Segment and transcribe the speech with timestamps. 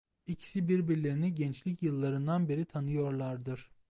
[0.27, 3.69] İkisi birbirlerini gençlik yıllarından beri tanıyorlardır.